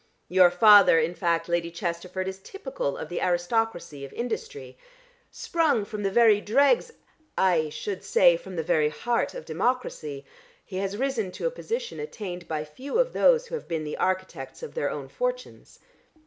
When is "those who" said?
13.13-13.53